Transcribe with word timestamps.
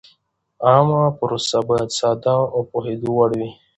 عامه 0.67 1.01
پروسې 1.19 1.59
باید 1.67 1.89
ساده 1.99 2.35
او 2.53 2.61
د 2.63 2.67
پوهېدو 2.71 3.09
وړ 3.17 3.31
وي. 3.39 3.51